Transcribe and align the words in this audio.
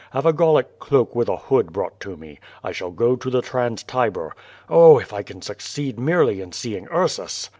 Have 0.13 0.25
a 0.25 0.33
Gallic 0.33 0.79
cloak 0.79 1.13
with 1.15 1.29
a 1.29 1.37
hood 1.37 1.71
brought 1.71 1.99
to 1.99 2.17
me. 2.17 2.39
I 2.63 2.71
shall 2.71 2.89
go 2.89 3.15
to 3.15 3.29
the 3.29 3.43
trans 3.43 3.83
Tiber. 3.83 4.33
Oh, 4.67 4.97
if 4.97 5.13
I 5.13 5.21
can 5.21 5.43
succeed 5.43 5.99
merely 5.99 6.41
in 6.41 6.53
seeing 6.53 6.87
Ursus!" 6.87 7.49